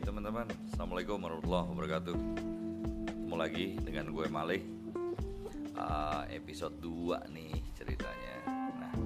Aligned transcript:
teman-teman, 0.00 0.48
Assalamualaikum 0.72 1.20
warahmatullahi 1.20 1.66
wabarakatuh. 1.76 2.16
Ketemu 3.04 3.36
lagi 3.36 3.66
dengan 3.84 4.06
gue 4.16 4.26
Malih. 4.32 4.62
Uh, 5.76 6.24
Episode 6.32 6.80
2 6.80 7.28
nih 7.36 7.52
ceritanya. 7.76 8.36
Nah, 8.80 8.96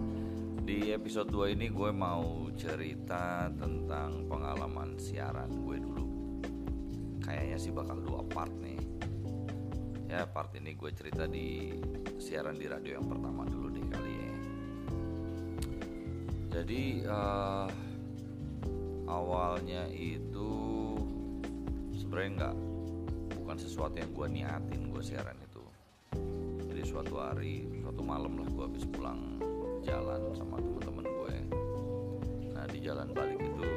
di 0.62 0.94
episode 0.94 1.34
2 1.34 1.58
ini 1.58 1.66
gue 1.74 1.90
mau 1.90 2.46
cerita 2.54 3.50
tentang 3.58 4.22
pengalaman 4.30 4.94
siaran 4.94 5.50
gue 5.66 5.82
dulu. 5.82 6.06
Kayaknya 7.26 7.58
sih 7.58 7.74
bakal 7.74 7.98
dua 7.98 8.22
part 8.30 8.54
nih. 8.62 8.78
Ya 10.06 10.30
part 10.30 10.54
ini 10.54 10.78
gue 10.78 10.94
cerita 10.94 11.26
di 11.26 11.74
siaran 12.22 12.54
di 12.54 12.70
radio 12.70 13.02
yang 13.02 13.10
pertama 13.10 13.42
dulu 13.42 13.66
deh 13.74 13.86
kali 13.90 14.12
ya. 14.14 14.34
Jadi 16.54 16.82
uh, 17.02 17.66
awalnya 19.10 19.90
itu 19.90 20.73
sebenarnya 22.04 22.30
nggak 22.36 22.56
bukan 23.40 23.56
sesuatu 23.56 23.96
yang 23.96 24.12
gue 24.12 24.26
niatin 24.28 24.82
gue 24.92 25.02
siaran 25.02 25.40
itu. 25.40 25.64
Jadi 26.68 26.82
suatu 26.84 27.16
hari 27.16 27.64
suatu 27.80 28.04
malam 28.04 28.44
lah 28.44 28.48
gue 28.52 28.64
habis 28.68 28.84
pulang 28.92 29.40
jalan 29.80 30.20
sama 30.36 30.60
teman-teman 30.60 31.04
gue 31.04 31.36
nah 32.56 32.64
di 32.68 32.80
jalan 32.80 33.12
balik 33.12 33.36
itu 33.36 33.68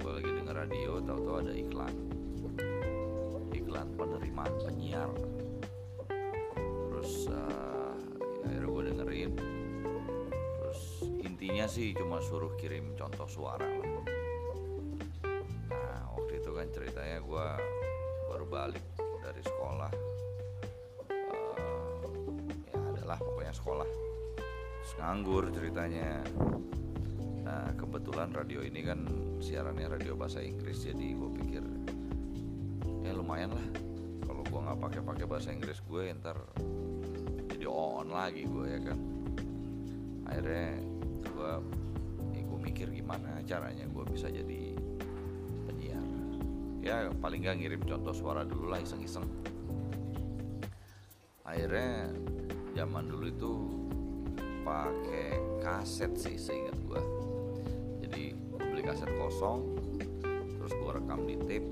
gue 0.00 0.12
lagi 0.12 0.30
denger 0.30 0.56
radio 0.60 0.90
tahu-tahu 1.00 1.36
ada 1.40 1.52
iklan. 1.56 1.94
Iklan 3.56 3.88
penerimaan 3.96 4.52
penyiar. 4.60 5.10
Terus 6.92 7.32
uh, 7.32 7.96
akhirnya 8.44 8.68
gue 8.68 8.82
dengerin. 8.92 9.32
Terus 10.60 10.82
intinya 11.24 11.64
sih 11.64 11.96
cuma 11.96 12.20
suruh 12.20 12.52
kirim 12.60 12.92
contoh 12.92 13.24
suara 13.24 13.64
lah 13.64 14.17
balik 18.48 18.84
dari 19.20 19.42
sekolah. 19.44 19.92
Uh, 21.12 22.00
ya 22.72 22.76
adalah 22.96 23.18
pokoknya 23.20 23.54
sekolah. 23.54 23.88
Nganggur 24.98 25.52
ceritanya. 25.54 26.26
Nah 27.46 27.70
kebetulan 27.78 28.34
radio 28.34 28.66
ini 28.66 28.82
kan 28.82 29.06
siarannya 29.38 29.86
radio 29.86 30.18
bahasa 30.18 30.42
Inggris 30.42 30.82
jadi 30.82 31.14
gue 31.14 31.30
pikir 31.38 31.62
ya 33.06 33.14
lumayan 33.14 33.54
lah. 33.54 33.66
Kalau 34.26 34.42
gue 34.42 34.60
nggak 34.60 34.80
pakai 34.82 35.00
pakai 35.06 35.26
bahasa 35.30 35.54
Inggris 35.54 35.78
gue 35.86 36.02
ntar 36.18 36.36
jadi 37.54 37.70
on 37.70 38.10
lagi 38.10 38.42
gue 38.42 38.66
ya 38.66 38.80
kan? 38.82 38.98
Akhirnya 40.26 40.68
gue 41.22 41.52
ya 42.34 42.42
gue 42.42 42.58
mikir 42.58 42.90
gimana 42.90 43.38
caranya 43.46 43.86
gue 43.86 44.04
bisa 44.10 44.26
jadi 44.28 44.67
ya 46.88 47.12
paling 47.20 47.44
gak 47.44 47.60
ngirim 47.60 47.84
contoh 47.84 48.16
suara 48.16 48.48
dulu 48.48 48.72
lah 48.72 48.80
iseng-iseng. 48.80 49.28
Akhirnya 51.44 52.08
zaman 52.72 53.12
dulu 53.12 53.26
itu 53.28 53.52
pakai 54.64 55.36
kaset 55.60 56.12
sih 56.16 56.36
seingat 56.36 56.76
gue 56.84 57.00
jadi 58.04 58.36
gue 58.36 58.60
beli 58.60 58.84
kaset 58.84 59.08
kosong 59.16 59.64
terus 60.60 60.72
gue 60.72 60.90
rekam 60.92 61.28
di 61.28 61.36
tape. 61.44 61.68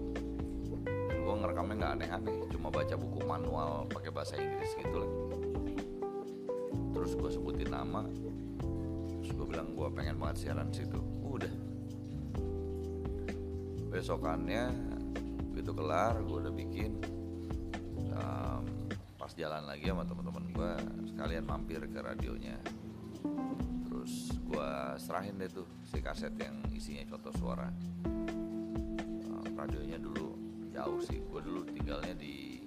Dan 0.85 1.17
gue 1.25 1.35
ngerekamnya 1.41 1.75
nggak 1.81 1.93
aneh-aneh 1.97 2.35
cuma 2.53 2.69
baca 2.69 2.95
buku 2.97 3.19
manual 3.25 3.89
pakai 3.89 4.13
bahasa 4.13 4.37
Inggris 4.37 4.73
gitu 4.77 4.97
lah. 5.01 5.13
Terus 6.93 7.13
gue 7.17 7.31
sebutin 7.33 7.73
nama 7.73 8.05
terus 9.17 9.33
gue 9.33 9.47
bilang 9.49 9.73
gue 9.73 9.89
pengen 9.97 10.21
banget 10.21 10.49
siaran 10.49 10.69
situ. 10.73 11.01
Udah. 11.25 11.53
Besokannya 13.93 14.96
begitu 15.67 15.83
kelar 15.83 16.15
gue 16.23 16.39
udah 16.47 16.55
bikin. 16.55 16.93
Um, 18.15 18.87
pas 19.19 19.35
jalan 19.35 19.67
lagi 19.67 19.91
sama 19.91 20.07
teman-teman 20.07 20.47
gue 20.55 20.73
sekalian 21.11 21.43
mampir 21.43 21.83
ke 21.91 21.99
radionya. 22.07 22.55
Terus 23.83 24.31
gue 24.47 24.71
serahin 25.03 25.35
deh 25.35 25.51
tuh 25.51 25.67
si 25.91 25.99
kaset 25.99 26.31
yang 26.39 26.63
isinya 26.71 27.03
contoh 27.11 27.35
suara. 27.35 27.67
Um, 28.07 29.43
radionya 29.59 29.99
dulu 29.99 30.39
jauh 30.71 31.03
sih. 31.03 31.19
Gue 31.27 31.43
dulu 31.43 31.67
tinggalnya 31.67 32.15
di 32.15 32.63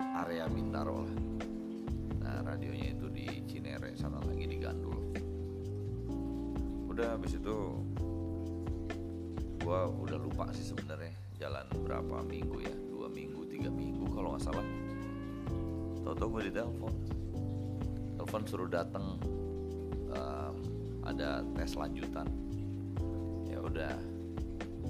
area 0.00 0.48
Bintaro 0.48 1.04
lah. 1.04 1.16
Nah 2.24 2.40
radionya 2.40 2.96
itu 2.96 3.12
di 3.12 3.28
Cinere 3.44 3.92
sana 4.00 4.16
lagi 4.24 4.48
di 4.48 4.56
Gandul. 4.56 5.12
Udah 6.88 7.20
habis 7.20 7.36
itu 7.36 7.84
gue 9.60 9.80
udah 10.08 10.16
lupa 10.16 10.48
sih 10.56 10.64
sebenarnya 10.64 11.17
jalan 11.38 11.66
berapa 11.86 12.26
minggu 12.26 12.66
ya? 12.66 12.74
Dua 12.90 13.06
minggu 13.06 13.46
tiga 13.46 13.70
minggu 13.70 14.10
kalau 14.10 14.34
nggak 14.34 14.42
salah. 14.42 14.66
Tau-tau 16.02 16.28
gue 16.34 16.50
ditelepon. 16.50 16.94
Telepon 18.18 18.42
suruh 18.50 18.66
datang 18.66 19.22
um, 20.10 20.54
ada 21.06 21.46
tes 21.54 21.78
lanjutan. 21.78 22.26
Ya 23.46 23.62
udah 23.62 23.94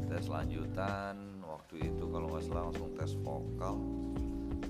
tes 0.09 0.25
lanjutan. 0.27 1.21
Waktu 1.45 1.93
itu 1.93 2.05
kalau 2.09 2.33
nggak 2.33 2.45
salah 2.49 2.73
langsung 2.73 2.97
tes 2.97 3.13
vokal. 3.21 3.77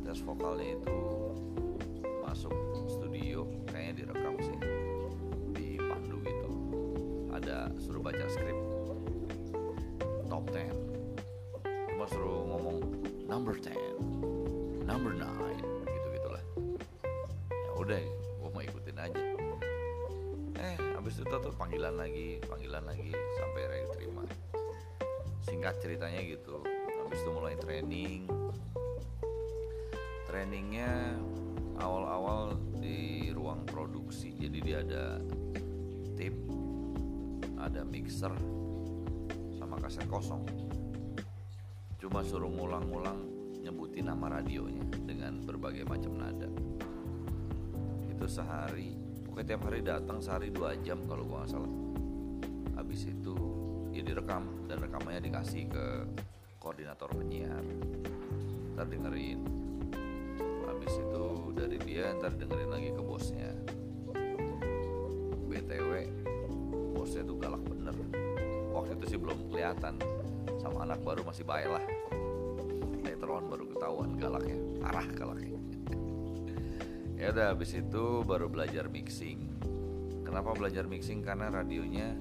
Tes 0.03 0.19
vokalnya 0.27 0.83
itu 0.83 0.99
masuk 2.27 2.53
studio 2.91 3.47
kayaknya 3.71 4.05
direkam 4.05 4.35
sih 4.43 4.59
di 5.55 5.79
pandu 5.79 6.19
gitu. 6.27 6.51
Ada 7.31 7.71
suruh 7.79 8.03
baca 8.03 8.27
skrip. 8.27 8.59
Top 10.29 10.45
10 10.53 10.89
cuma 10.89 10.98
suruh 12.09 12.45
ngomong 12.49 12.77
number 13.29 13.55
10 13.57 13.73
number 14.85 15.13
9 15.13 15.25
gitu 15.85 16.07
gitulah 16.17 16.43
ya 17.53 17.71
udah 17.77 18.01
gue 18.39 18.49
mau 18.49 18.63
ikutin 18.65 18.97
aja. 18.97 19.23
Eh 20.59 20.77
abis 20.97 21.21
itu 21.21 21.31
tuh 21.31 21.55
panggilan 21.55 21.95
lagi 22.01 22.41
panggilan 22.49 22.85
lagi 22.89 23.13
sampai 23.13 23.61
akhirnya 23.69 23.89
terima. 23.95 24.25
Singkat 25.45 25.75
ceritanya 25.85 26.21
gitu 26.25 26.65
abis 27.07 27.19
itu 27.21 27.31
mulai 27.31 27.55
training. 27.61 28.25
Trainingnya 30.29 31.17
awal-awal 31.81 32.57
di 32.81 33.31
ruang 33.33 33.65
produksi 33.69 34.35
jadi 34.37 34.59
dia 34.61 34.79
ada 34.85 35.05
tip 36.17 36.35
ada 37.57 37.81
mixer 37.85 38.33
kaset 39.89 40.05
kosong 40.13 40.45
cuma 41.99 42.23
suruh 42.23 42.47
ngulang-ngulang 42.47 43.19
nyebutin 43.59 44.07
nama 44.07 44.39
radionya 44.39 44.87
dengan 45.03 45.43
berbagai 45.43 45.83
macam 45.83 46.15
nada. 46.15 46.47
Itu 48.07 48.25
sehari. 48.31 48.95
Pokoknya 49.27 49.47
tiap 49.55 49.63
hari 49.67 49.81
datang 49.83 50.19
sehari 50.23 50.55
dua 50.55 50.79
jam 50.79 51.03
kalau 51.11 51.27
gua 51.27 51.43
nggak 51.43 51.51
salah. 51.51 51.73
Habis 52.79 53.11
itu 53.11 53.35
ya 53.91 54.03
direkam 54.07 54.71
dan 54.71 54.79
rekamannya 54.79 55.27
dikasih 55.27 55.67
ke 55.67 55.87
koordinator 56.63 57.11
penyiar. 57.11 57.67
Ntar 58.79 58.87
dengerin. 58.87 59.43
Habis 60.71 60.95
itu 61.03 61.25
dari 61.59 61.79
dia 61.83 62.15
ntar 62.15 62.31
dengerin 62.39 62.71
lagi 62.71 62.91
ke 62.95 63.03
bosnya. 63.03 63.51
Btw 65.51 65.91
bosnya 66.95 67.27
tuh 67.27 67.37
galak 67.43 67.63
bener. 67.67 67.97
Waktu 68.71 68.95
itu 69.03 69.05
sih 69.11 69.19
belum 69.19 69.51
kelihatan 69.51 69.99
sama 70.69 70.85
anak 70.85 71.01
baru 71.01 71.25
masih 71.25 71.49
baik 71.49 71.69
lah. 71.73 71.85
Later 73.01 73.29
on 73.33 73.49
baru 73.49 73.65
ketahuan 73.73 74.11
galaknya. 74.21 74.59
Parah 74.85 75.09
galaknya. 75.17 75.57
Ya 77.17 77.33
udah 77.33 77.57
habis 77.57 77.73
itu 77.73 78.05
baru 78.29 78.53
belajar 78.53 78.93
mixing. 78.93 79.57
Kenapa 80.29 80.53
belajar 80.53 80.85
mixing? 80.85 81.25
Karena 81.25 81.49
radionya 81.49 82.13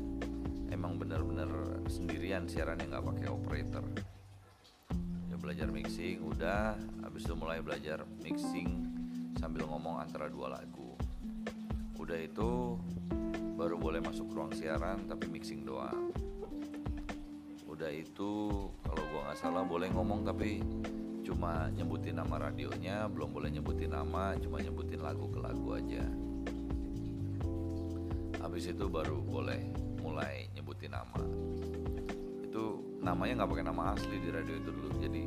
emang 0.72 0.96
bener-bener 0.96 1.84
sendirian 1.92 2.48
siarannya 2.48 2.88
nggak 2.88 3.04
pakai 3.04 3.28
operator. 3.28 3.84
Ya 5.28 5.36
belajar 5.36 5.68
mixing 5.68 6.24
udah. 6.24 6.80
Habis 7.04 7.28
itu 7.28 7.36
mulai 7.36 7.60
belajar 7.60 8.08
mixing 8.24 8.88
sambil 9.36 9.68
ngomong 9.68 10.00
antara 10.00 10.32
dua 10.32 10.56
lagu. 10.56 10.96
Udah 12.00 12.16
itu 12.16 12.80
baru 13.60 13.76
boleh 13.76 14.00
masuk 14.00 14.32
ruang 14.32 14.56
siaran 14.56 15.04
tapi 15.04 15.28
mixing 15.28 15.68
doang 15.68 16.16
udah 17.78 17.94
itu 17.94 18.58
kalau 18.82 19.04
gua 19.14 19.22
nggak 19.30 19.38
salah 19.38 19.62
boleh 19.62 19.86
ngomong 19.94 20.26
tapi 20.26 20.66
cuma 21.22 21.70
nyebutin 21.78 22.18
nama 22.18 22.50
radionya 22.50 23.06
belum 23.06 23.30
boleh 23.30 23.54
nyebutin 23.54 23.94
nama 23.94 24.34
cuma 24.42 24.58
nyebutin 24.58 24.98
lagu 24.98 25.30
ke 25.30 25.38
lagu 25.38 25.78
aja. 25.78 26.02
Habis 28.42 28.74
itu 28.74 28.90
baru 28.90 29.22
boleh 29.22 29.62
mulai 30.02 30.50
nyebutin 30.58 30.90
nama. 30.90 31.22
Itu 32.42 32.82
namanya 33.06 33.46
nggak 33.46 33.50
pakai 33.54 33.66
nama 33.70 33.94
asli 33.94 34.26
di 34.26 34.30
radio 34.34 34.58
itu 34.58 34.70
dulu 34.74 34.90
jadi 34.98 35.24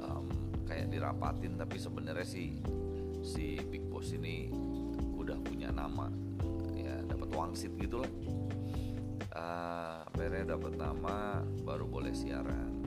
um, 0.00 0.24
kayak 0.64 0.88
dirapatin 0.88 1.60
tapi 1.60 1.76
sebenarnya 1.76 2.24
si 2.24 2.56
si 3.20 3.60
Big 3.68 3.84
Boss 3.92 4.16
ini 4.16 4.48
udah 5.12 5.36
punya 5.44 5.68
nama 5.68 6.08
ya 6.72 7.04
dapat 7.04 7.28
wangsit 7.36 7.76
gitulah 7.76 8.08
akhirnya 10.26 10.58
dapat 10.58 10.74
nama 10.74 11.38
baru 11.62 11.86
boleh 11.86 12.10
siaran. 12.10 12.82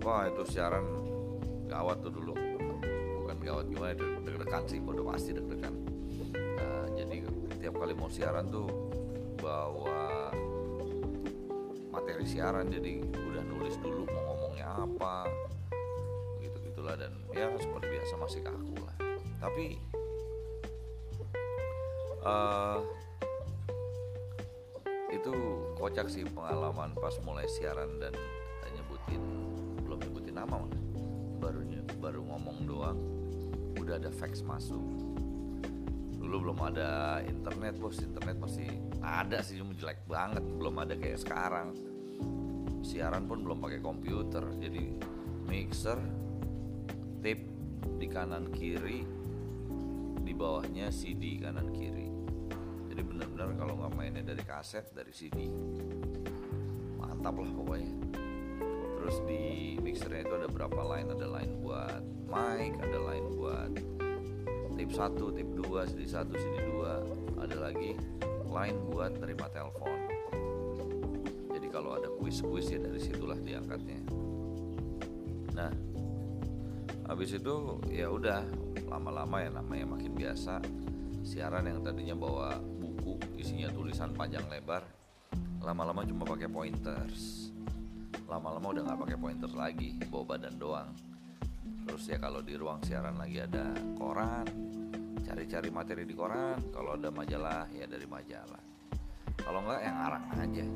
Wah 0.00 0.24
itu 0.24 0.40
siaran 0.48 0.88
gawat 1.68 2.00
tuh 2.00 2.16
dulu. 2.16 2.32
Bukan 3.20 3.36
gawat 3.44 3.68
gimana 3.68 3.92
deg-degan 4.24 4.64
sih 4.64 4.80
udah 4.80 5.04
pasti 5.04 5.36
deg-degan. 5.36 5.76
Uh, 6.32 6.88
jadi 6.96 7.28
tiap 7.60 7.76
kali 7.76 7.92
mau 7.92 8.08
siaran 8.08 8.48
tuh 8.48 8.72
bawa 9.36 10.32
materi 11.92 12.24
siaran 12.24 12.72
jadi 12.72 13.04
udah 13.04 13.44
nulis 13.44 13.76
dulu 13.84 14.08
mau 14.16 14.24
ngomongnya 14.32 14.80
apa 14.80 15.28
gitu 16.40 16.56
gitulah 16.72 16.96
dan 16.96 17.12
ya 17.36 17.52
seperti 17.60 17.92
biasa 17.92 18.14
masih 18.16 18.40
kaku 18.40 18.80
lah. 18.80 18.96
Tapi 19.44 19.76
uh, 22.24 23.03
kocak 25.84 26.08
sih 26.08 26.24
pengalaman 26.24 26.96
pas 26.96 27.12
mulai 27.28 27.44
siaran 27.44 28.00
dan 28.00 28.16
nyebutin 28.72 29.20
belum 29.84 30.00
nyebutin 30.00 30.32
nama 30.32 30.64
mah 30.64 30.72
baru 31.44 31.60
baru 32.00 32.24
ngomong 32.24 32.58
doang 32.64 32.98
udah 33.84 34.00
ada 34.00 34.08
fax 34.08 34.40
masuk. 34.40 34.80
Dulu 36.16 36.48
belum 36.48 36.58
ada 36.72 37.20
internet 37.20 37.76
bos. 37.76 38.00
Internet 38.00 38.40
masih 38.40 38.64
ada 39.04 39.44
sih 39.44 39.60
cuma 39.60 39.76
jelek 39.76 40.00
banget. 40.08 40.40
Belum 40.40 40.72
ada 40.80 40.96
kayak 40.96 41.20
sekarang. 41.20 41.76
Siaran 42.80 43.28
pun 43.28 43.44
belum 43.44 43.60
pakai 43.60 43.84
komputer 43.84 44.40
jadi 44.56 44.88
mixer 45.44 46.00
tape 47.20 47.44
di 48.00 48.06
kanan 48.08 48.48
kiri 48.56 49.04
di 50.24 50.32
bawahnya 50.32 50.88
CD 50.88 51.44
kanan 51.44 51.68
kiri 51.76 52.03
benar-benar 53.14 53.48
kalau 53.54 53.74
nggak 53.78 53.92
mainnya 53.94 54.26
dari 54.26 54.42
kaset 54.42 54.90
dari 54.90 55.14
CD 55.14 55.46
mantap 56.98 57.38
lah 57.38 57.50
pokoknya. 57.54 57.92
Terus 58.98 59.16
di 59.28 59.42
mixernya 59.78 60.26
itu 60.26 60.34
ada 60.34 60.48
berapa 60.50 60.80
line? 60.82 61.08
Ada 61.14 61.26
line 61.30 61.54
buat 61.62 62.02
mic 62.26 62.72
ada 62.82 62.98
line 62.98 63.26
buat 63.38 63.70
tip 64.74 64.90
1, 64.90 65.36
tip 65.38 65.48
2, 65.54 65.90
CD 65.94 66.02
1, 66.10 66.34
CD 66.34 66.56
2 66.74 67.38
ada 67.46 67.56
lagi 67.62 67.94
line 68.50 68.78
buat 68.90 69.14
terima 69.22 69.46
telepon. 69.54 69.98
Jadi 71.54 71.66
kalau 71.70 71.94
ada 71.94 72.10
kuis-kuis 72.18 72.66
ya 72.74 72.82
dari 72.82 72.98
situlah 72.98 73.38
diangkatnya. 73.38 74.02
Nah 75.54 75.70
habis 77.06 77.30
itu 77.30 77.78
ya 77.94 78.10
udah 78.10 78.42
lama-lama 78.90 79.38
ya 79.38 79.50
namanya 79.54 79.86
makin 79.94 80.12
biasa. 80.18 80.58
Siaran 81.24 81.70
yang 81.70 81.80
tadinya 81.80 82.18
bawa 82.18 82.73
isinya 83.38 83.68
tulisan 83.70 84.14
panjang 84.14 84.44
lebar 84.48 84.84
lama-lama 85.64 86.04
cuma 86.04 86.28
pakai 86.28 86.46
pointers. 86.46 87.48
Lama-lama 88.28 88.76
udah 88.76 88.82
nggak 88.84 89.00
pakai 89.00 89.18
pointers 89.18 89.56
lagi 89.56 89.96
bawa 90.12 90.36
badan 90.36 90.54
doang. 90.60 90.90
Terus 91.88 92.04
ya 92.08 92.20
kalau 92.20 92.44
di 92.44 92.56
ruang 92.56 92.80
siaran 92.84 93.16
lagi 93.16 93.40
ada 93.40 93.72
koran 93.96 94.44
cari-cari 95.24 95.68
materi 95.72 96.04
di 96.04 96.12
koran. 96.12 96.60
Kalau 96.68 97.00
ada 97.00 97.08
majalah 97.08 97.64
ya 97.72 97.88
dari 97.88 98.04
majalah. 98.04 98.62
Kalau 99.40 99.60
nggak 99.64 99.80
yang 99.80 99.98
arang 99.98 100.24
aja. 100.36 100.66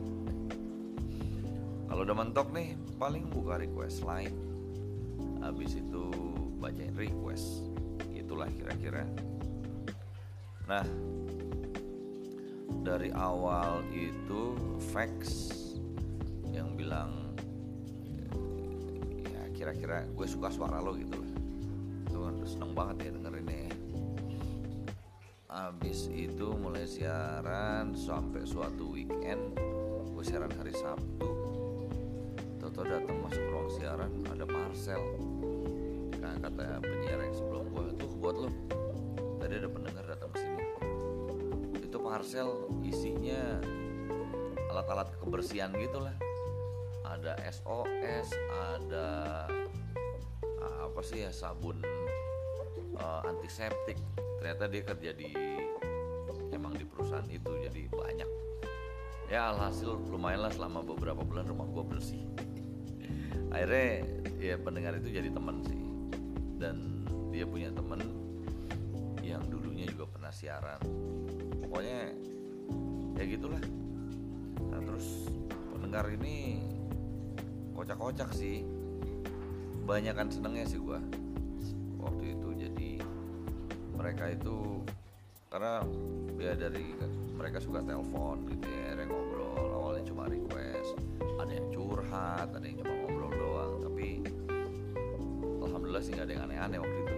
Kalau 1.89 2.03
udah 2.05 2.17
mentok 2.17 2.49
nih 2.53 2.69
paling 3.01 3.25
buka 3.33 3.61
request 3.61 4.05
line 4.05 4.37
habis 5.45 5.77
itu 5.77 6.05
bacain 6.61 6.97
request. 6.97 7.69
Itulah 8.13 8.49
kira-kira. 8.53 9.05
Nah 10.69 10.85
dari 12.85 13.13
awal 13.17 13.85
itu 13.93 14.57
fax 14.93 15.51
yang 16.53 16.73
bilang 16.77 17.37
ya 19.29 19.45
kira-kira 19.57 20.09
gue 20.09 20.27
suka 20.29 20.53
suara 20.53 20.81
lo 20.81 20.97
gitu 20.97 21.21
itu 22.09 22.19
kan 22.19 22.35
seneng 22.45 22.73
banget 22.73 22.97
ya 23.09 23.11
dengerinnya 23.17 23.69
Abis 25.49 26.13
itu 26.13 26.55
mulai 26.61 26.85
siaran 26.85 27.97
sampai 27.97 28.45
suatu 28.45 28.93
weekend 28.93 29.57
gue 30.19 30.25
siaran 30.27 30.51
hari 30.55 30.75
Sabtu. 30.75 31.31
Toto 32.59 32.83
datang 32.83 33.23
masuk 33.23 33.43
ruang 33.49 33.71
siaran 33.71 34.13
ada 34.29 34.43
parcel. 34.43 34.99
Nah, 36.19 36.35
kata 36.43 36.83
penyiar 36.83 37.23
yang 37.23 37.35
sebelum 37.39 37.65
gue 37.71 37.85
tuh 37.97 38.11
buat 38.19 38.37
lo. 38.37 38.51
Tadi 39.39 39.55
ada 39.63 39.71
pendengar 39.71 40.05
parcel 42.09 42.73
isinya 42.89 43.61
alat-alat 44.73 45.13
kebersihan 45.21 45.77
gitulah. 45.77 46.17
Ada 47.05 47.37
SOS 47.53 48.33
ada 48.49 49.09
apa 50.89 51.01
sih 51.05 51.21
ya 51.21 51.29
sabun 51.29 51.85
uh, 52.97 53.21
antiseptik. 53.29 54.01
Ternyata 54.41 54.65
dia 54.73 54.83
kerja 54.89 55.11
di 55.13 55.29
emang 56.49 56.73
di 56.81 56.89
perusahaan 56.89 57.29
itu 57.29 57.53
jadi 57.69 57.93
banyak. 57.93 58.31
Ya 59.29 59.53
alhasil 59.53 60.01
lumayan 60.09 60.49
lah 60.49 60.53
selama 60.57 60.81
beberapa 60.81 61.21
bulan 61.21 61.45
rumah 61.45 61.69
gue 61.69 61.85
bersih. 61.93 62.25
Akhirnya 63.53 64.09
ya 64.41 64.57
pendengar 64.57 64.97
itu 64.97 65.13
jadi 65.13 65.29
teman 65.29 65.61
sih. 65.61 65.81
Dan 66.57 67.05
dia 67.29 67.45
punya 67.45 67.69
temen 67.69 68.01
yang 69.21 69.45
dulunya 69.53 69.85
juga 69.93 70.09
pernah 70.09 70.33
siaran 70.33 70.81
pokoknya 71.69 72.17
ya 73.21 73.25
gitulah. 73.29 73.61
Nah 74.73 74.81
terus 74.81 75.29
pendengar 75.71 76.09
ini 76.09 76.65
kocak-kocak 77.77 78.33
sih. 78.33 78.65
Banyak 79.85 80.17
kan 80.17 80.29
senengnya 80.33 80.65
sih 80.65 80.81
gua 80.81 81.01
waktu 82.01 82.35
itu. 82.35 82.49
Jadi 82.57 82.91
mereka 83.95 84.33
itu 84.33 84.81
karena 85.53 85.85
ya 86.41 86.57
dari 86.57 86.97
mereka 87.37 87.61
suka 87.61 87.85
telepon 87.85 88.49
gitu 88.49 88.67
ya 88.67 88.97
yang 88.97 89.13
ngobrol. 89.13 89.69
Awalnya 89.79 90.05
cuma 90.09 90.25
request 90.27 90.97
ada 91.39 91.53
yang 91.53 91.69
curhat 91.71 92.49
ada 92.51 92.65
yang 92.65 92.81
cuma 92.81 92.95
ngobrol 93.05 93.33
doang. 93.37 93.73
Tapi 93.85 94.09
alhamdulillah 95.69 96.03
sih 96.03 96.17
nggak 96.17 96.27
ada 96.27 96.33
yang 96.33 96.45
aneh-aneh 96.49 96.79
waktu 96.81 96.99
itu. 97.05 97.17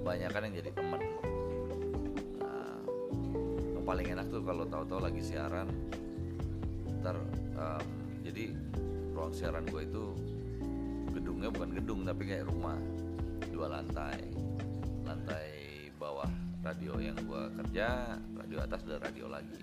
Banyak 0.00 0.30
kan 0.34 0.42
yang 0.50 0.54
jadi 0.58 0.70
yang 0.74 1.29
paling 3.90 4.06
enak 4.06 4.30
tuh 4.30 4.38
kalau 4.46 4.62
tahu-tahu 4.70 5.02
lagi 5.02 5.18
siaran. 5.18 5.66
Ntar 7.02 7.18
um, 7.58 7.86
jadi 8.22 8.54
ruang 9.10 9.34
siaran 9.34 9.66
gue 9.66 9.82
itu 9.82 10.04
gedungnya 11.10 11.50
bukan 11.50 11.74
gedung 11.74 12.00
tapi 12.06 12.22
kayak 12.22 12.46
rumah. 12.46 12.78
Dua 13.50 13.66
lantai. 13.66 14.30
Lantai 15.02 15.50
bawah 15.98 16.30
radio 16.62 17.02
yang 17.02 17.18
gue 17.18 17.42
kerja 17.58 18.14
radio 18.38 18.58
atas 18.62 18.86
ada 18.86 19.02
radio 19.02 19.26
lagi. 19.26 19.58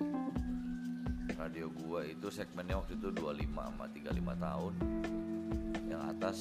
Radio 1.39 1.71
gue 1.71 2.01
itu 2.11 2.27
segmennya 2.27 2.83
waktu 2.83 2.99
itu 2.99 3.07
25 3.15 3.47
sama 3.47 3.87
35 3.95 4.43
tahun. 4.43 4.73
Yang 5.87 6.01
atas 6.03 6.37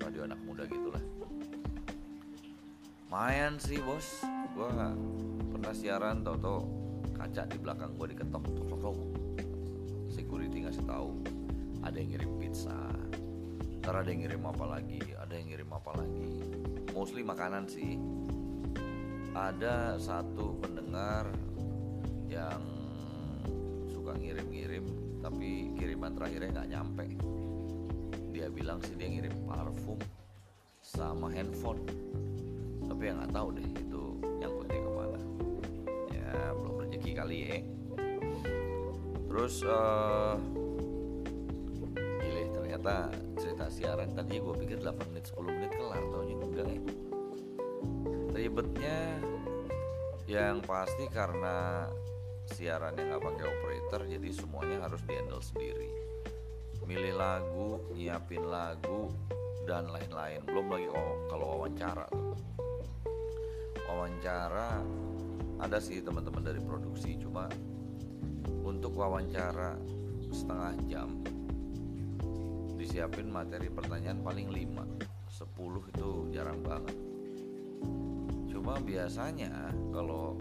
radio 0.00 0.24
anak 0.24 0.40
muda 0.40 0.64
gitulah. 0.64 1.04
Mayan 3.12 3.60
sih 3.60 3.76
bos. 3.84 4.24
Gue 4.56 4.72
pernah 5.52 5.74
siaran 5.76 6.24
tau 6.24 6.40
tau 6.40 6.85
kaca 7.26 7.42
di 7.50 7.58
belakang 7.58 7.90
gue 7.98 8.06
diketok 8.14 8.42
tok 8.46 8.66
tok 8.70 8.78
tok 8.86 8.98
security 10.14 10.62
ngasih 10.62 10.86
tahu 10.86 11.10
ada 11.82 11.96
yang 11.98 12.14
ngirim 12.14 12.32
pizza 12.38 12.78
ntar 13.82 14.02
ada 14.02 14.08
yang 14.14 14.22
ngirim 14.22 14.42
apa 14.46 14.64
lagi 14.66 15.02
ada 15.26 15.34
yang 15.34 15.50
ngirim 15.50 15.70
apa 15.74 15.90
lagi. 15.98 16.30
Mostly 16.94 17.26
makanan 17.26 17.66
sih. 17.66 17.98
Ada 19.34 19.98
satu 19.98 20.54
pendengar 20.62 21.28
yang 22.30 22.62
suka 23.90 24.14
ngirim-ngirim 24.16 24.86
tapi 25.18 25.74
kiriman 25.74 26.14
terakhirnya 26.14 26.62
nggak 26.62 26.70
nyampe. 26.72 27.06
Dia 28.30 28.46
bilang 28.54 28.78
sih 28.86 28.94
dia 28.94 29.10
ngirim 29.10 29.34
parfum 29.50 29.98
sama 30.78 31.26
handphone. 31.34 31.82
Tapi 32.86 33.02
yang 33.02 33.18
nggak 33.18 33.34
tahu 33.34 33.48
deh 33.58 33.68
kali 37.16 37.36
ya 37.48 37.58
terus 39.32 39.64
uh, 39.64 40.36
gile 41.96 42.44
ternyata 42.52 43.08
cerita 43.40 43.66
siaran 43.72 44.12
tadi 44.12 44.36
gue 44.36 44.54
pikir 44.60 44.84
8 44.84 45.08
menit 45.08 45.32
10 45.32 45.40
menit 45.48 45.72
kelar 45.72 46.04
taunya 46.12 46.36
enggak 46.36 46.68
ya 46.68 46.80
ribetnya 48.36 48.98
yang 50.28 50.60
pasti 50.60 51.08
karena 51.08 51.88
siaran 52.50 52.94
yang 52.98 53.14
nggak 53.14 53.24
pakai 53.24 53.46
operator 53.46 54.00
jadi 54.06 54.28
semuanya 54.34 54.86
harus 54.86 55.02
dihandle 55.06 55.42
sendiri. 55.42 55.90
Milih 56.86 57.14
lagu 57.18 57.82
nyiapin 57.94 58.46
lagu 58.46 59.10
dan 59.66 59.90
lain-lain. 59.90 60.42
Belum 60.46 60.66
lagi 60.70 60.86
kalau 61.30 61.46
wawancara 61.58 62.06
wawancara 63.86 64.82
ada 65.62 65.80
sih 65.80 66.04
teman-teman 66.04 66.42
dari 66.44 66.60
produksi 66.60 67.16
cuma 67.20 67.48
untuk 68.66 68.92
wawancara 68.96 69.76
setengah 70.28 70.72
jam 70.90 71.08
disiapin 72.76 73.32
materi 73.32 73.72
pertanyaan 73.72 74.20
paling 74.20 74.52
5 74.52 75.16
10 75.36 75.92
itu 75.92 76.08
jarang 76.32 76.64
banget. 76.64 76.96
Cuma 78.48 78.80
biasanya 78.80 79.68
kalau 79.92 80.40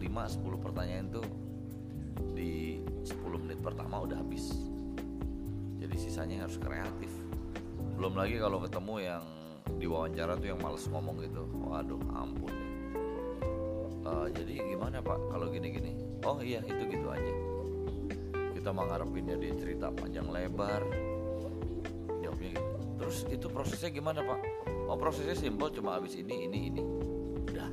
5-10 0.00 0.64
pertanyaan 0.64 1.06
itu 1.12 1.22
di 2.32 2.52
10 3.04 3.42
menit 3.44 3.60
pertama 3.60 4.00
udah 4.00 4.16
habis. 4.16 4.48
Jadi 5.76 5.96
sisanya 6.00 6.48
harus 6.48 6.56
kreatif. 6.56 7.12
Belum 8.00 8.16
lagi 8.16 8.40
kalau 8.40 8.64
ketemu 8.64 8.94
yang 9.04 9.24
diwawancara 9.76 10.40
tuh 10.40 10.48
yang 10.56 10.60
males 10.64 10.88
ngomong 10.88 11.20
gitu. 11.20 11.44
Waduh 11.68 12.00
ampun. 12.16 12.48
deh 12.54 12.67
uh, 14.08 14.26
jadi 14.32 14.64
gimana 14.64 15.04
pak? 15.04 15.18
Kalau 15.28 15.46
gini-gini. 15.52 15.92
Oh 16.24 16.40
iya 16.40 16.64
itu 16.64 16.82
gitu 16.88 17.08
aja. 17.12 17.34
Kita 18.56 18.74
mau 18.74 18.88
ngarepinnya 18.88 19.36
di 19.38 19.48
cerita 19.54 19.92
panjang 19.92 20.28
lebar. 20.32 20.82
Jawabnya 22.24 22.50
gitu. 22.56 22.76
Terus 22.98 23.18
itu 23.30 23.46
prosesnya 23.52 23.90
gimana 23.92 24.24
pak? 24.24 24.40
Oh 24.88 24.96
prosesnya 24.96 25.36
simpel 25.36 25.70
cuma 25.70 26.00
habis 26.00 26.16
ini 26.16 26.48
ini 26.48 26.58
ini. 26.72 26.82
Udah. 27.52 27.70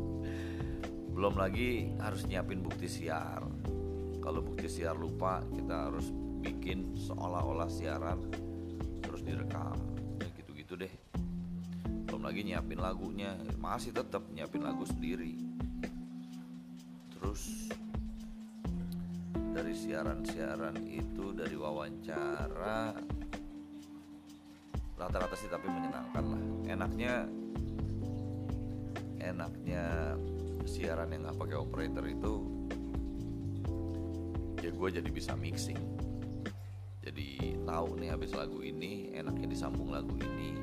Belum 1.16 1.34
lagi 1.34 1.90
harus 1.98 2.28
nyiapin 2.28 2.60
bukti 2.62 2.86
siar. 2.86 3.42
Kalau 4.20 4.42
bukti 4.42 4.66
siar 4.66 4.94
lupa 4.98 5.42
kita 5.54 5.90
harus 5.90 6.10
bikin 6.42 6.94
seolah-olah 6.94 7.70
siaran 7.70 8.30
terus 9.02 9.24
direkam. 9.24 9.74
Ya 10.22 10.28
gitu-gitu 10.38 10.78
deh. 10.78 10.92
Belum 12.06 12.22
lagi 12.22 12.46
nyiapin 12.46 12.78
lagunya. 12.78 13.34
Masih 13.58 13.90
tetap 13.90 14.22
nyiapin 14.30 14.62
lagu 14.62 14.86
sendiri 14.86 15.45
terus 17.36 17.68
dari 19.52 19.76
siaran-siaran 19.76 20.80
itu 20.88 21.36
dari 21.36 21.52
wawancara 21.52 22.96
rata-rata 24.96 25.36
sih 25.36 25.52
tapi 25.52 25.68
menyenangkan 25.68 26.24
lah. 26.24 26.42
Enaknya 26.64 27.14
enaknya 29.20 30.16
siaran 30.64 31.12
yang 31.12 31.28
nggak 31.28 31.36
pakai 31.36 31.56
operator 31.60 32.04
itu 32.08 32.34
ya 34.64 34.72
gue 34.72 34.88
jadi 34.96 35.10
bisa 35.12 35.36
mixing. 35.36 35.76
Jadi 37.04 37.60
tahu 37.68 38.00
nih 38.00 38.16
habis 38.16 38.32
lagu 38.32 38.64
ini 38.64 39.12
enaknya 39.12 39.52
disambung 39.52 39.92
lagu 39.92 40.16
ini 40.16 40.56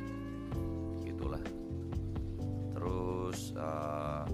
gitulah. 1.06 1.44
Terus 2.74 3.54
uh, 3.62 4.26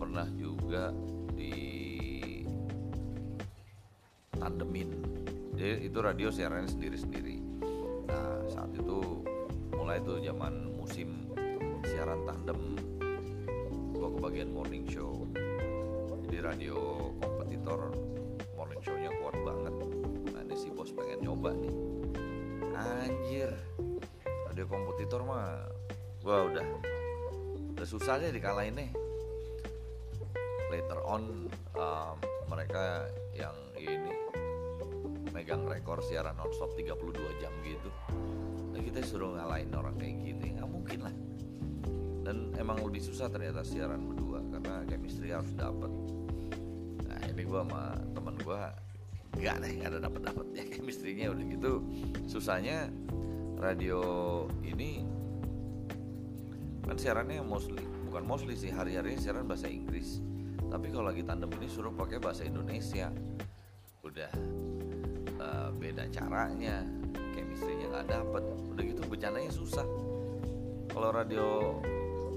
pernah 0.00 0.24
juga 0.32 0.88
di 1.36 1.52
tandemin. 4.32 4.90
Jadi 5.60 5.92
itu 5.92 5.98
radio 6.00 6.32
siarannya 6.32 6.72
sendiri-sendiri. 6.72 7.36
Nah 8.08 8.48
saat 8.48 8.72
itu 8.72 9.20
mulai 9.76 10.00
tuh 10.00 10.24
zaman 10.24 10.72
musim 10.72 11.28
siaran 11.84 12.24
tandem 12.24 12.80
gue 13.92 14.08
kebagian 14.16 14.56
morning 14.56 14.88
show 14.88 15.28
radio 16.40 17.12
kompetitor. 17.20 17.92
Morning 18.56 18.80
show-nya 18.80 19.12
kuat 19.20 19.36
banget. 19.44 19.74
Nah 20.32 20.40
ini 20.40 20.56
si 20.56 20.72
bos 20.72 20.88
pengen 20.90 21.20
nyoba 21.20 21.52
nih. 21.52 21.74
Anjir 22.74 23.52
radio 24.48 24.64
kompetitor 24.64 25.20
mah 25.22 25.68
gua 26.24 26.48
udah 26.48 26.66
udah 27.76 27.86
susah 27.86 28.16
deh 28.18 28.32
dikalahin 28.32 28.76
nih 28.76 28.90
on 31.10 31.50
um, 31.74 32.16
mereka 32.46 33.10
yang 33.34 33.54
ini 33.74 34.14
megang 35.34 35.66
rekor 35.66 35.98
siaran 36.06 36.38
nonstop 36.38 36.70
32 36.78 37.42
jam 37.42 37.50
gitu. 37.66 37.90
Nah 38.70 38.78
kita 38.78 39.02
suruh 39.02 39.34
ngalahin 39.34 39.74
orang 39.74 39.98
kayak 39.98 40.22
gitu 40.22 40.54
nggak 40.54 40.70
mungkin 40.70 40.98
lah. 41.02 41.14
Dan 42.22 42.54
emang 42.54 42.78
lebih 42.86 43.02
susah 43.02 43.26
ternyata 43.26 43.66
siaran 43.66 44.06
berdua 44.06 44.38
karena 44.54 44.86
chemistry 44.86 45.34
harus 45.34 45.50
dapat 45.58 45.90
ini 47.30 47.46
gue 47.46 47.60
sama 47.62 47.94
temen 48.12 48.36
gue 48.42 48.60
gak 49.40 49.56
deh 49.62 49.72
gak 49.80 49.88
ada 49.94 49.98
dapet 50.02 50.22
dapet 50.26 50.46
ya 50.52 50.64
chemistry-nya 50.78 51.26
udah 51.34 51.44
gitu. 51.46 51.72
Susahnya 52.30 52.90
radio 53.58 54.02
ini 54.62 55.06
kan 56.86 56.98
siarannya 56.98 57.38
mostly 57.46 57.86
bukan 58.10 58.26
mostly 58.26 58.58
sih 58.58 58.74
hari-harinya 58.74 59.20
siaran 59.22 59.46
bahasa 59.46 59.70
Inggris 59.70 60.18
tapi 60.70 60.86
kalau 60.94 61.10
lagi 61.10 61.26
tandem 61.26 61.50
ini 61.58 61.66
suruh 61.66 61.90
pakai 61.90 62.22
bahasa 62.22 62.46
Indonesia. 62.46 63.10
Udah 64.06 64.32
uh, 65.42 65.68
beda 65.74 66.06
caranya 66.14 66.86
chemistry-nya 67.34 67.90
nggak 67.90 68.06
dapet. 68.06 68.44
Udah 68.70 68.82
gitu 68.86 69.02
bercandanya 69.10 69.50
susah. 69.50 69.84
Kalau 70.90 71.10
radio 71.10 71.76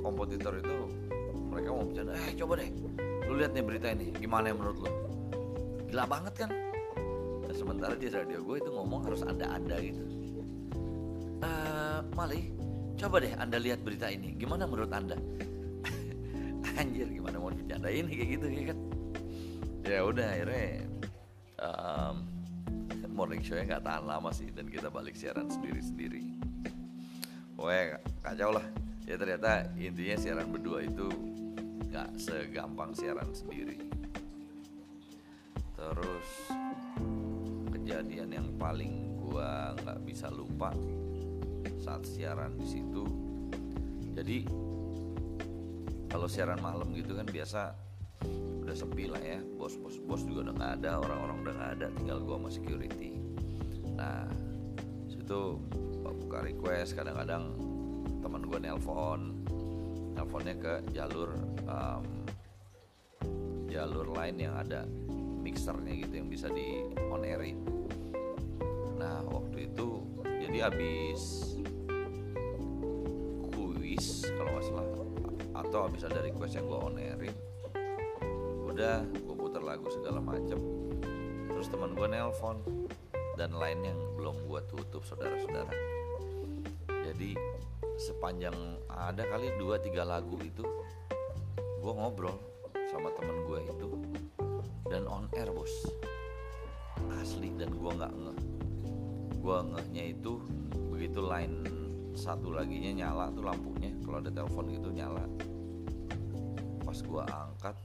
kompetitor 0.01 0.57
itu 0.59 0.75
mereka 1.53 1.69
mau 1.69 1.85
bercanda 1.85 2.13
eh 2.17 2.33
coba 2.33 2.53
deh 2.59 2.69
lu 3.29 3.39
lihat 3.39 3.55
nih 3.55 3.63
berita 3.63 3.87
ini 3.93 4.11
gimana 4.17 4.51
ya 4.51 4.55
menurut 4.57 4.77
lu? 4.83 4.91
Gila 5.93 6.03
banget 6.09 6.33
kan? 6.43 6.49
Nah, 7.45 7.55
sementara 7.55 7.93
di 7.95 8.09
radio 8.09 8.41
gue 8.41 8.57
itu 8.59 8.69
ngomong 8.73 9.07
harus 9.07 9.21
ada 9.23 9.45
anda 9.53 9.77
gitu. 9.79 10.03
Uh, 11.43 12.01
Mali 12.17 12.51
coba 12.97 13.21
deh 13.23 13.33
anda 13.37 13.57
lihat 13.61 13.81
berita 13.81 14.09
ini 14.09 14.35
gimana 14.37 14.65
menurut 14.65 14.91
anda 14.93 15.17
anjir 16.77 17.07
gimana 17.09 17.37
mau 17.37 17.51
ini 17.53 18.11
kayak 18.13 18.29
gitu 18.39 18.47
ya 18.49 18.63
kan? 18.71 18.79
Ya 19.83 19.99
udah 20.07 20.27
akhirnya 20.31 20.67
um, 21.59 22.15
morning 23.13 23.43
show 23.45 23.53
nya 23.59 23.67
nggak 23.67 23.83
tahan 23.85 24.03
lama 24.07 24.29
sih 24.33 24.49
dan 24.49 24.65
kita 24.71 24.89
balik 24.89 25.13
siaran 25.13 25.51
sendiri-sendiri. 25.51 26.23
Pokoknya 27.53 28.01
kacau 28.25 28.49
lah. 28.57 28.65
Ya 29.03 29.19
ternyata 29.19 29.67
intinya 29.75 30.17
siaran 30.17 30.47
berdua 30.49 30.79
itu 30.87 31.07
nggak 31.91 32.09
segampang 32.17 32.95
siaran 32.95 33.29
sendiri. 33.35 33.77
Terus 35.77 36.29
kejadian 37.69 38.29
yang 38.31 38.47
paling 38.55 39.19
gua 39.19 39.75
nggak 39.83 39.99
bisa 40.07 40.31
lupa 40.31 40.71
saat 41.83 42.07
siaran 42.07 42.55
di 42.55 42.67
situ 42.79 43.03
jadi 44.15 44.47
kalau 46.13 46.29
siaran 46.29 46.62
malam 46.62 46.93
gitu 46.93 47.17
kan 47.17 47.25
biasa 47.25 47.74
udah 48.62 48.75
sepi 48.77 49.10
lah 49.10 49.17
ya. 49.17 49.41
Bos 49.58 49.74
bos 49.82 49.98
bos 49.98 50.22
juga 50.22 50.46
udah 50.48 50.53
nggak 50.53 50.74
ada 50.77 50.91
orang-orang 51.01 51.38
udah 51.41 51.53
nggak 51.58 51.72
ada 51.82 51.88
tinggal 51.98 52.17
gua 52.22 52.38
sama 52.38 52.50
security. 52.53 53.17
Nah 53.98 54.29
situ 55.10 55.58
buka 56.05 56.46
request 56.46 56.93
kadang-kadang 56.93 57.58
teman 58.22 58.46
gua 58.46 58.62
nelpon 58.62 59.41
nelfonnya 60.13 60.53
ke 60.62 60.74
jalur 60.93 61.34
um, 61.65 62.05
jalur 63.65 64.05
lain 64.13 64.38
yang 64.38 64.53
ada 64.53 64.86
mixernya 65.41 65.98
gitu 65.98 66.13
yang 66.22 66.29
bisa 66.29 66.46
di 66.53 66.86
on 67.10 67.25
airin. 67.25 67.58
Nah 69.01 69.25
waktu 69.34 69.65
itu 69.65 69.98
jadi 70.46 70.70
habis 70.70 71.58
kuis 73.50 74.29
kalau 74.38 74.53
nggak 74.53 74.65
salah 74.70 75.02
atau 75.73 75.89
habis 75.89 76.05
ada 76.05 76.21
request 76.21 76.53
yang 76.53 76.69
gue 76.69 76.77
on 76.77 77.01
airin 77.01 77.33
udah 78.69 79.09
gue 79.09 79.33
putar 79.33 79.65
lagu 79.65 79.89
segala 79.89 80.21
macem. 80.21 80.61
Terus 81.49 81.65
teman 81.65 81.97
gue 81.97 82.05
nelpon 82.13 82.61
dan 83.41 83.57
lain 83.57 83.81
yang 83.81 83.97
belum 84.13 84.37
gue 84.45 84.61
tutup 84.69 85.01
saudara-saudara. 85.01 85.73
Jadi 87.09 87.33
sepanjang 87.97 88.53
ada 88.85 89.25
kali 89.25 89.49
dua 89.57 89.81
tiga 89.81 90.05
lagu 90.05 90.37
itu 90.45 90.61
gue 91.81 91.93
ngobrol 91.97 92.37
sama 92.93 93.09
temen 93.17 93.41
gue 93.49 93.59
itu 93.65 93.89
dan 94.93 95.09
on 95.09 95.25
air 95.33 95.49
bos. 95.49 95.89
Asli 97.17 97.49
dan 97.57 97.73
gue 97.73 97.91
nggak 97.97 98.13
ngeh 98.13 98.39
gue 99.41 99.57
ngehnya 99.73 100.03
itu 100.13 100.37
begitu 100.93 101.17
line 101.25 101.65
satu 102.13 102.53
lagi 102.53 102.77
nya 102.77 102.93
nyala 102.93 103.33
tuh 103.33 103.41
lampunya 103.41 103.89
kalau 104.05 104.21
ada 104.21 104.29
telepon 104.29 104.69
gitu 104.69 104.93
nyala 104.93 105.25
pas 106.93 107.01
gue 107.09 107.25
angkat 107.25 107.75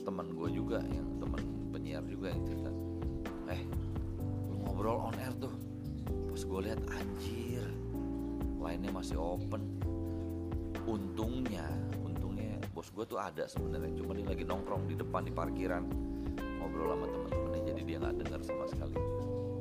teman 0.00 0.32
gue 0.32 0.48
juga 0.48 0.80
yang 0.88 1.04
teman 1.20 1.44
penyiar 1.68 2.00
juga 2.08 2.32
yang 2.32 2.40
cerita 2.40 2.72
eh 3.52 3.68
lu 4.48 4.56
ngobrol 4.64 4.96
on 4.96 5.12
air 5.20 5.36
tuh. 5.36 5.52
Pas 6.08 6.40
gue 6.40 6.60
lihat 6.64 6.80
anjir 6.88 7.68
lainnya 8.56 8.88
masih 8.96 9.20
open. 9.20 9.60
Untungnya 10.88 11.68
untungnya 12.00 12.56
bos 12.72 12.88
gue 12.96 13.04
tuh 13.04 13.20
ada 13.20 13.44
sebenarnya 13.44 14.00
cuma 14.00 14.16
dia 14.16 14.24
lagi 14.24 14.48
nongkrong 14.48 14.88
di 14.88 14.96
depan 14.96 15.28
di 15.28 15.32
parkiran 15.36 15.84
ngobrol 16.64 16.96
sama 16.96 17.12
temen-temennya 17.12 17.60
jadi 17.76 17.82
dia 17.84 17.96
nggak 18.08 18.16
dengar 18.24 18.40
sama 18.40 18.64
sekali. 18.72 18.96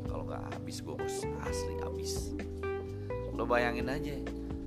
Kalau 0.08 0.24
nggak 0.24 0.56
habis 0.56 0.80
gue 0.80 0.96
bos 0.96 1.16
asli 1.44 1.76
habis. 1.84 2.32
Lo 3.36 3.44
bayangin 3.44 3.92
aja 3.92 4.16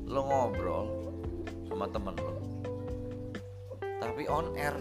lo 0.05 0.21
ngobrol 0.29 0.85
sama 1.65 1.89
temen 1.89 2.13
lo 2.21 2.40
tapi 4.21 4.29
on 4.37 4.53
air. 4.53 4.77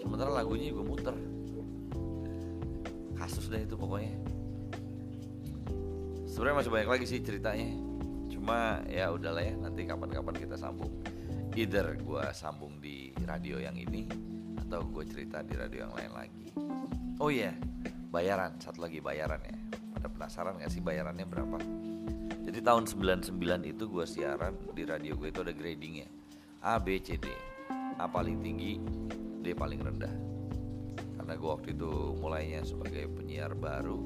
Sementara 0.00 0.32
lagunya 0.32 0.72
gue 0.72 0.80
muter. 0.80 1.12
Kasus 3.12 3.52
deh 3.52 3.68
itu 3.68 3.76
pokoknya. 3.76 4.16
Sebenarnya 6.24 6.56
masih 6.56 6.72
banyak 6.72 6.88
lagi 6.88 7.04
sih 7.04 7.20
ceritanya. 7.20 7.68
Cuma 8.32 8.80
ya 8.88 9.12
udahlah 9.12 9.44
ya 9.44 9.52
nanti 9.60 9.84
kapan-kapan 9.84 10.40
kita 10.40 10.56
sambung. 10.56 10.88
Either 11.52 12.00
gue 12.00 12.24
sambung 12.32 12.80
di 12.80 13.12
radio 13.28 13.60
yang 13.60 13.76
ini 13.76 14.08
atau 14.56 14.88
gue 14.88 15.04
cerita 15.04 15.44
di 15.44 15.52
radio 15.60 15.84
yang 15.84 15.92
lain 15.92 16.12
lagi. 16.16 16.46
Oh 17.20 17.28
iya 17.28 17.52
yeah, 17.52 17.54
bayaran. 18.08 18.56
Satu 18.56 18.88
lagi 18.88 19.04
bayaran 19.04 19.44
ya. 19.44 19.52
Pada 19.92 20.08
penasaran 20.08 20.56
gak 20.56 20.72
sih 20.72 20.80
bayarannya 20.80 21.28
berapa? 21.28 21.60
Jadi 22.40 22.64
tahun 22.64 22.88
99 22.88 23.36
itu 23.68 23.84
gue 23.84 24.04
siaran 24.08 24.56
di 24.72 24.88
radio 24.88 25.12
gue 25.12 25.28
itu 25.28 25.44
ada 25.44 25.52
gradingnya. 25.52 26.08
A 26.64 26.80
B 26.80 26.96
C 27.04 27.20
D 27.20 27.47
A 27.98 28.06
paling 28.06 28.38
tinggi 28.38 28.78
D 29.42 29.50
paling 29.58 29.82
rendah. 29.82 30.14
Karena 31.18 31.34
gue 31.34 31.50
waktu 31.50 31.68
itu 31.74 32.14
mulainya 32.22 32.62
sebagai 32.62 33.10
penyiar 33.10 33.58
baru. 33.58 33.98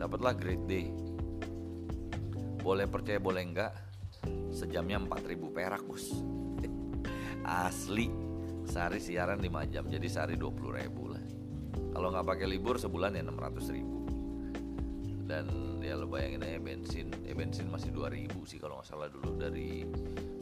Dapatlah 0.00 0.32
grade 0.32 0.64
D. 0.64 0.72
Boleh 2.64 2.88
percaya 2.88 3.20
boleh 3.20 3.42
enggak 3.44 3.72
sejamnya 4.48 4.96
4000 4.96 5.56
perak 5.56 5.84
bos. 5.84 6.08
Asli. 7.44 8.08
Sehari 8.64 9.02
siaran 9.02 9.44
5 9.44 9.72
jam 9.72 9.84
jadi 9.84 10.08
sehari 10.08 10.40
20 10.40 10.80
ribu 10.80 11.12
lah. 11.12 11.24
Kalau 11.92 12.08
nggak 12.16 12.26
pakai 12.32 12.46
libur 12.48 12.80
sebulan 12.80 13.18
ya 13.18 13.22
600 13.28 13.76
ribu. 13.76 13.98
Dan 15.28 15.46
ya 15.84 15.96
lo 15.96 16.06
bayangin 16.06 16.44
aja 16.44 16.60
bensin 16.60 17.08
ya 17.24 17.32
bensin 17.32 17.66
masih 17.72 17.90
2000 17.92 18.30
sih 18.44 18.58
kalau 18.60 18.78
nggak 18.78 18.88
salah 18.88 19.08
dulu 19.08 19.32
dari 19.40 19.82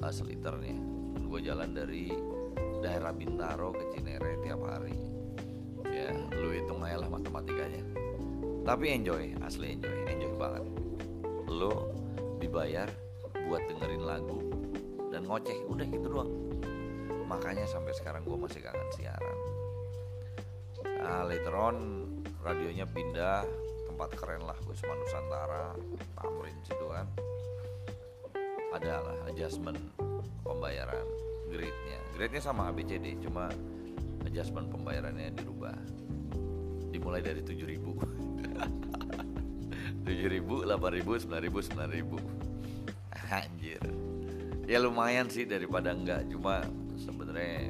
uh, 0.02 0.12
seliternya 0.12 0.97
gue 1.26 1.40
jalan 1.42 1.74
dari 1.74 2.12
daerah 2.78 3.10
Bintaro 3.10 3.74
ke 3.74 3.84
Cinere 3.96 4.38
tiap 4.44 4.62
hari. 4.62 4.94
Ya 5.88 6.14
lu 6.38 6.54
hitung 6.54 6.84
aja 6.84 7.02
lah 7.02 7.10
matematikanya. 7.10 7.82
Tapi 8.62 8.86
enjoy 8.94 9.34
asli 9.42 9.74
enjoy 9.74 9.96
enjoy 10.06 10.32
banget. 10.38 10.64
Lo 11.48 11.90
dibayar 12.38 12.86
buat 13.48 13.64
dengerin 13.66 14.04
lagu 14.04 14.38
dan 15.10 15.24
ngoceh 15.26 15.58
udah 15.66 15.86
gitu 15.88 16.06
doang. 16.06 16.32
Makanya 17.28 17.64
sampai 17.68 17.92
sekarang 17.96 18.24
gue 18.24 18.38
masih 18.38 18.60
kangen 18.62 18.88
siaran. 18.94 19.38
Nah, 20.98 21.24
later 21.24 21.54
on 21.56 21.76
radionya 22.44 22.84
pindah 22.84 23.44
tempat 23.88 24.10
keren 24.14 24.44
lah 24.44 24.56
gue 24.62 24.74
cuma 24.78 24.94
Nusantara 24.96 25.74
Tamrin 26.14 26.58
situ 26.64 26.86
kan. 26.88 27.06
Ada 28.76 29.00
lah 29.00 29.16
adjustment 29.32 29.80
pembayaran 30.48 31.04
grade-nya 31.52 31.98
grade-nya 32.16 32.40
sama 32.40 32.72
ABCD 32.72 33.20
cuma 33.20 33.52
adjustment 34.24 34.72
pembayarannya 34.72 35.36
dirubah 35.36 35.76
dimulai 36.88 37.20
dari 37.20 37.44
7000 37.44 37.76
tujuh 40.08 40.28
ribu, 40.32 40.64
delapan 40.64 40.90
ribu, 40.96 41.20
sembilan 41.20 41.42
ribu, 41.44 41.58
sembilan 41.60 41.90
ribu. 41.92 42.16
Anjir. 43.28 43.82
Ya 44.64 44.80
lumayan 44.80 45.28
sih 45.28 45.44
daripada 45.44 45.92
enggak. 45.92 46.32
Cuma 46.32 46.64
sebenarnya 46.96 47.68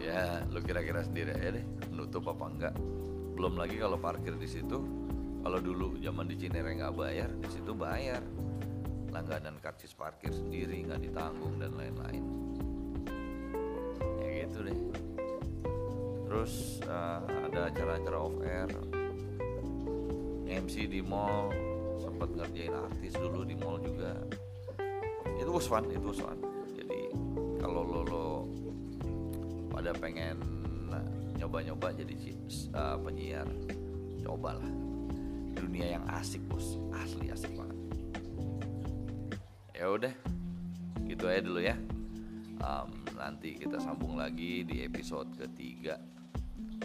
ya 0.00 0.40
lu 0.48 0.64
kira-kira 0.64 1.04
sendiri 1.04 1.36
aja 1.36 1.60
deh 1.60 1.64
nutup 1.92 2.24
apa 2.32 2.44
enggak. 2.48 2.74
Belum 3.36 3.60
lagi 3.60 3.76
kalau 3.76 4.00
parkir 4.00 4.32
di 4.40 4.48
situ. 4.48 4.80
Kalau 5.42 5.58
dulu 5.58 5.98
zaman 5.98 6.30
di 6.30 6.38
Cinere 6.38 6.72
nggak 6.78 6.94
bayar, 6.96 7.28
di 7.36 7.48
situ 7.52 7.76
bayar. 7.76 8.24
Langganan 9.12 9.51
karcis 9.62 9.94
parkir 9.94 10.34
sendiri 10.34 10.82
nggak 10.82 11.06
ditanggung 11.06 11.54
dan 11.62 11.70
lain-lain. 11.78 12.24
Ya 14.18 14.28
gitu 14.42 14.66
deh. 14.66 14.78
Terus 16.26 16.82
uh, 16.90 17.22
ada 17.46 17.70
acara-acara 17.70 18.18
off 18.18 18.34
air. 18.42 18.66
MC 20.52 20.90
di 20.90 21.00
mall 21.00 21.48
sempat 21.96 22.28
ngerjain 22.34 22.74
artis 22.74 23.14
dulu 23.14 23.46
di 23.46 23.54
mall 23.54 23.78
juga. 23.78 24.18
Itu 25.38 25.54
was 25.54 25.70
fun 25.70 25.86
itu 25.94 26.10
was 26.10 26.18
fun. 26.18 26.42
Jadi 26.74 27.14
kalau 27.62 27.86
lo 27.86 28.00
lo 28.02 28.26
pada 29.70 29.94
pengen 29.94 30.42
nyoba-nyoba 31.38 31.94
jadi 31.94 32.34
uh, 32.74 32.98
penyiar 32.98 33.46
cobalah. 34.26 34.70
Dunia 35.54 35.94
yang 35.96 36.04
asik 36.18 36.42
bos. 36.50 36.82
Asli 36.90 37.30
asik 37.30 37.54
banget 37.54 38.01
ya 39.82 39.90
udah 39.90 40.14
gitu 41.10 41.26
aja 41.26 41.42
dulu 41.42 41.58
ya. 41.58 41.74
Um, 42.62 43.02
nanti 43.18 43.58
kita 43.58 43.82
sambung 43.82 44.14
lagi 44.14 44.62
di 44.62 44.86
episode 44.86 45.34
ketiga. 45.34 45.98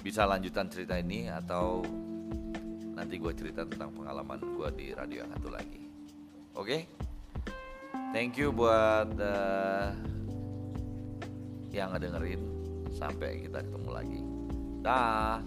Bisa 0.02 0.26
lanjutan 0.26 0.66
cerita 0.66 0.98
ini 0.98 1.30
atau 1.30 1.86
nanti 2.98 3.22
gue 3.22 3.30
cerita 3.38 3.62
tentang 3.70 3.94
pengalaman 3.94 4.42
gue 4.42 4.70
di 4.74 4.88
radio 4.98 5.22
yang 5.22 5.32
satu 5.38 5.50
lagi. 5.54 5.86
Oke? 6.58 6.66
Okay? 6.66 6.82
thank 8.18 8.34
you 8.34 8.50
buat 8.50 9.14
uh, 9.22 9.94
yang 11.70 11.94
ngedengerin. 11.94 12.42
Sampai 12.98 13.46
kita 13.46 13.62
ketemu 13.62 13.90
lagi. 13.94 14.20
Dah 14.82 15.38